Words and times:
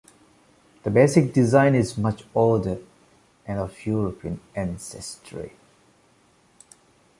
The 0.81 0.89
basic 0.89 1.31
design 1.31 1.75
is 1.75 1.95
much 1.95 2.23
older 2.33 2.79
and 3.45 3.59
of 3.59 3.85
European 3.85 4.39
ancestry. 4.55 5.53